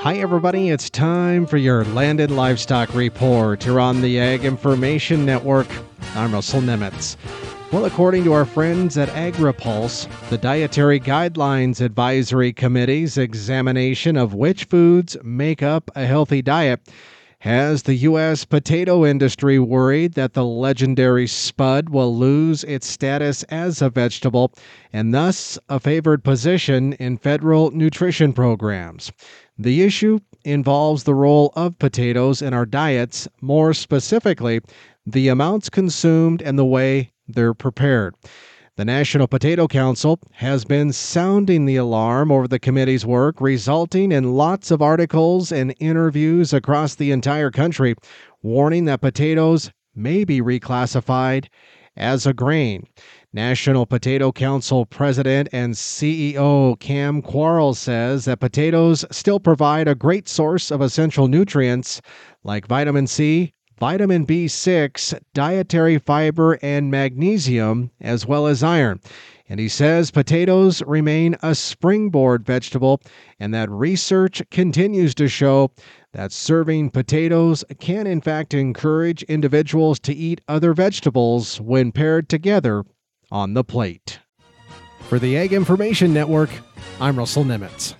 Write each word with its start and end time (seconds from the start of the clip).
Hi, 0.00 0.16
everybody. 0.16 0.70
It's 0.70 0.88
time 0.88 1.44
for 1.44 1.58
your 1.58 1.84
Land 1.84 2.20
and 2.20 2.34
Livestock 2.34 2.94
report 2.94 3.62
here 3.62 3.78
on 3.78 4.00
the 4.00 4.18
Ag 4.18 4.46
Information 4.46 5.26
Network. 5.26 5.66
I'm 6.14 6.32
Russell 6.32 6.62
Nemitz. 6.62 7.16
Well, 7.70 7.84
according 7.84 8.24
to 8.24 8.32
our 8.32 8.46
friends 8.46 8.96
at 8.96 9.10
AgriPulse, 9.10 10.08
the 10.30 10.38
Dietary 10.38 11.00
Guidelines 11.00 11.82
Advisory 11.82 12.50
Committee's 12.54 13.18
examination 13.18 14.16
of 14.16 14.32
which 14.32 14.64
foods 14.64 15.18
make 15.22 15.62
up 15.62 15.90
a 15.94 16.06
healthy 16.06 16.40
diet 16.40 16.80
has 17.40 17.84
the 17.84 17.94
U.S. 17.94 18.44
potato 18.44 19.06
industry 19.06 19.58
worried 19.58 20.12
that 20.12 20.34
the 20.34 20.44
legendary 20.44 21.26
spud 21.26 21.88
will 21.88 22.14
lose 22.14 22.64
its 22.64 22.86
status 22.86 23.42
as 23.44 23.80
a 23.80 23.88
vegetable 23.88 24.52
and 24.92 25.14
thus 25.14 25.58
a 25.70 25.80
favored 25.80 26.22
position 26.22 26.92
in 26.94 27.16
federal 27.16 27.70
nutrition 27.70 28.34
programs? 28.34 29.10
The 29.58 29.82
issue 29.82 30.20
involves 30.44 31.04
the 31.04 31.14
role 31.14 31.52
of 31.56 31.78
potatoes 31.78 32.42
in 32.42 32.52
our 32.52 32.66
diets, 32.66 33.26
more 33.40 33.72
specifically, 33.72 34.60
the 35.06 35.28
amounts 35.28 35.70
consumed 35.70 36.42
and 36.42 36.58
the 36.58 36.64
way 36.64 37.10
they're 37.26 37.54
prepared. 37.54 38.14
The 38.76 38.84
National 38.84 39.26
Potato 39.26 39.66
Council 39.66 40.20
has 40.32 40.64
been 40.64 40.92
sounding 40.92 41.66
the 41.66 41.76
alarm 41.76 42.30
over 42.30 42.46
the 42.46 42.60
committee's 42.60 43.04
work, 43.04 43.40
resulting 43.40 44.12
in 44.12 44.34
lots 44.34 44.70
of 44.70 44.80
articles 44.80 45.50
and 45.50 45.74
interviews 45.80 46.52
across 46.52 46.94
the 46.94 47.10
entire 47.10 47.50
country 47.50 47.96
warning 48.42 48.84
that 48.84 49.00
potatoes 49.00 49.70
may 49.94 50.24
be 50.24 50.40
reclassified 50.40 51.48
as 51.96 52.26
a 52.26 52.32
grain. 52.32 52.86
National 53.32 53.86
Potato 53.86 54.30
Council 54.30 54.86
President 54.86 55.48
and 55.52 55.74
CEO 55.74 56.78
Cam 56.78 57.22
Quarles 57.22 57.78
says 57.78 58.24
that 58.24 58.40
potatoes 58.40 59.04
still 59.10 59.40
provide 59.40 59.88
a 59.88 59.96
great 59.96 60.28
source 60.28 60.70
of 60.70 60.80
essential 60.80 61.26
nutrients 61.26 62.00
like 62.44 62.68
vitamin 62.68 63.08
C, 63.08 63.52
vitamin 63.80 64.26
B6, 64.26 65.18
dietary 65.32 65.98
fiber, 65.98 66.58
and 66.62 66.90
magnesium, 66.90 67.90
as 68.00 68.26
well 68.26 68.46
as 68.46 68.62
iron. 68.62 69.00
And 69.48 69.58
he 69.58 69.68
says 69.68 70.12
potatoes 70.12 70.82
remain 70.82 71.34
a 71.42 71.54
springboard 71.54 72.46
vegetable, 72.46 73.00
and 73.40 73.52
that 73.54 73.70
research 73.70 74.42
continues 74.50 75.14
to 75.16 75.26
show 75.26 75.72
that 76.12 76.30
serving 76.30 76.90
potatoes 76.90 77.64
can, 77.80 78.06
in 78.06 78.20
fact, 78.20 78.54
encourage 78.54 79.22
individuals 79.24 79.98
to 80.00 80.14
eat 80.14 80.40
other 80.46 80.74
vegetables 80.74 81.60
when 81.60 81.90
paired 81.90 82.28
together 82.28 82.84
on 83.32 83.54
the 83.54 83.64
plate. 83.64 84.20
For 85.08 85.18
the 85.18 85.36
Ag 85.36 85.52
Information 85.52 86.12
Network, 86.12 86.50
I'm 87.00 87.18
Russell 87.18 87.44
Nemitz. 87.44 87.94